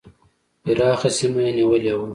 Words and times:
پراخه 0.63 1.09
سیمه 1.17 1.41
یې 1.45 1.51
نیولې 1.57 1.93
وه. 1.97 2.07